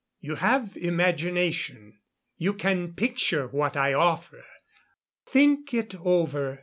[0.19, 1.99] You have imagination
[2.35, 4.43] you can picture what I offer.
[5.27, 6.59] Think it over.